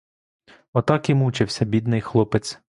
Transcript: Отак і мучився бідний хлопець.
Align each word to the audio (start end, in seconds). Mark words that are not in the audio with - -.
Отак 0.73 1.09
і 1.09 1.13
мучився 1.13 1.65
бідний 1.65 2.01
хлопець. 2.01 2.59